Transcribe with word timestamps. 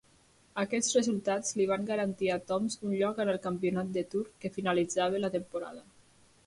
Aquests 0.61 0.95
resultats 0.97 1.51
li 1.59 1.67
van 1.73 1.85
garantir 1.91 2.31
a 2.35 2.39
Toms 2.53 2.79
un 2.89 2.97
lloc 3.03 3.23
en 3.25 3.33
el 3.35 3.41
Campionat 3.47 3.93
de 3.99 4.07
Tour 4.15 4.27
que 4.45 4.53
finalitzava 4.59 5.25
la 5.27 5.35
temporada. 5.39 5.89